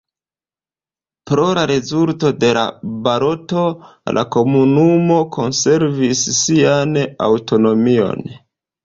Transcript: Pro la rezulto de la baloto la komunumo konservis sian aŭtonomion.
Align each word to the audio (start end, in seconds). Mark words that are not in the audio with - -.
Pro 1.31 1.41
la 1.57 1.65
rezulto 1.71 2.31
de 2.43 2.47
la 2.57 2.63
baloto 3.07 3.65
la 4.19 4.23
komunumo 4.37 5.19
konservis 5.37 6.25
sian 6.39 6.99
aŭtonomion. 7.29 8.27